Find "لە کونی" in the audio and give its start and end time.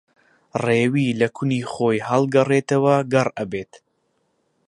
1.19-1.61